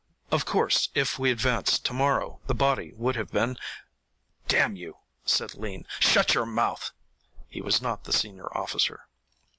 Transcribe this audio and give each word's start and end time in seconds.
Of 0.31 0.45
course, 0.47 0.89
if 0.95 1.19
we 1.19 1.29
advance 1.29 1.77
to 1.77 1.93
morrow 1.93 2.41
the 2.47 2.55
body 2.55 2.91
would 2.95 3.15
have 3.17 3.29
been" 3.31 3.55
"Damn 4.47 4.75
you," 4.75 4.97
said 5.25 5.53
Lean, 5.53 5.85
"shut 5.99 6.33
your 6.33 6.47
mouth!" 6.47 6.89
He 7.47 7.61
was 7.61 7.83
not 7.83 8.05
the 8.05 8.11
senior 8.13 8.51
officer. 8.57 9.01